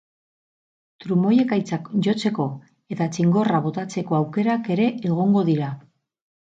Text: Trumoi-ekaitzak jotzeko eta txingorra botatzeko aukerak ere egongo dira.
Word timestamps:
Trumoi-ekaitzak 1.03 1.91
jotzeko 2.07 2.47
eta 2.97 3.11
txingorra 3.17 3.63
botatzeko 3.69 4.21
aukerak 4.23 4.75
ere 4.79 4.93
egongo 5.13 5.51
dira. 5.55 5.75